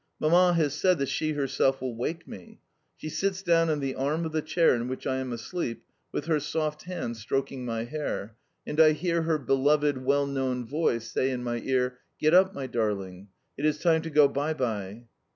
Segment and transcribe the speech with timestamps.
[0.19, 2.59] Mamma has said that she herself will wake me.
[2.97, 6.25] She sits down on the arm of the chair in which I am asleep, with
[6.25, 8.35] her soft hand stroking my hair,
[8.65, 12.65] and I hear her beloved, well known voice say in my ear: "Get up, my
[12.65, 13.27] darling.
[13.59, 15.03] It is time to go by by."